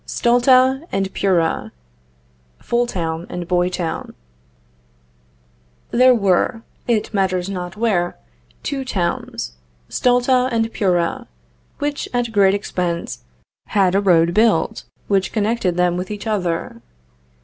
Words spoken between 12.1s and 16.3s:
at great expense had a road built which connected them with each